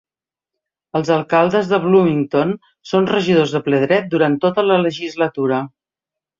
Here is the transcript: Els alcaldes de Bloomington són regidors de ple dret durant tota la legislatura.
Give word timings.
Els 0.99 1.11
alcaldes 1.15 1.69
de 1.73 1.79
Bloomington 1.83 2.55
són 2.93 3.11
regidors 3.13 3.55
de 3.59 3.63
ple 3.69 3.85
dret 3.87 4.11
durant 4.17 4.41
tota 4.49 4.67
la 4.73 4.83
legislatura. 4.89 5.65